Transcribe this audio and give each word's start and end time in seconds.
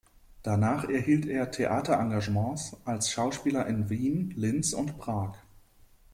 Danach 0.41 0.89
erhielt 0.89 1.27
er 1.27 1.51
Theaterengagements 1.51 2.75
als 2.85 3.11
Schauspieler 3.11 3.67
in 3.67 3.87
Wien, 3.91 4.33
Linz 4.35 4.73
und 4.73 4.97
Prag. 4.97 5.35